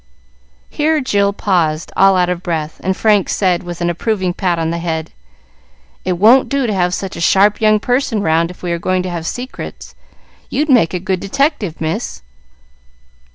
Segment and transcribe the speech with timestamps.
[0.71, 4.71] Here Jill paused, all out of breath, and Frank said, with an approving pat on
[4.71, 5.11] the head,
[6.03, 9.03] "It won't do to have such a sharp young person round if we are going
[9.03, 9.93] to have secrets.
[10.49, 12.23] You'd make a good detective, miss."